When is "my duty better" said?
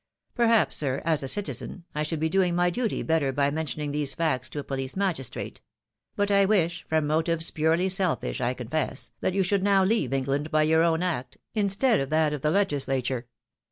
2.55-3.31